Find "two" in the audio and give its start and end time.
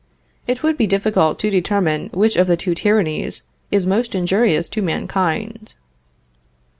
2.57-2.73